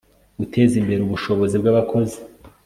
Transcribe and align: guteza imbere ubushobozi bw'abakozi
guteza 0.39 0.73
imbere 0.81 1.01
ubushobozi 1.03 1.55
bw'abakozi 1.61 2.17